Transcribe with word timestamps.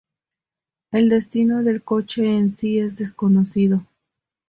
El 0.91 1.09
destino 1.09 1.61
del 1.61 1.83
coche 1.83 2.25
en 2.25 2.49
sí 2.49 2.79
es 2.79 2.97
desconocido. 2.97 3.85